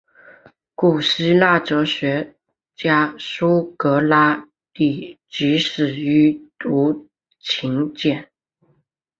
[0.73, 2.33] 古希腊哲学
[2.73, 7.07] 家苏格拉底即死于毒
[7.39, 8.27] 芹碱。